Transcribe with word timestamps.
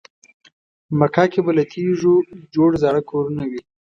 مکه 0.99 1.23
کې 1.31 1.39
به 1.45 1.51
له 1.57 1.63
تیږو 1.71 2.15
جوړ 2.53 2.69
زاړه 2.81 3.01
کورونه 3.09 3.43
وي. 3.49 3.61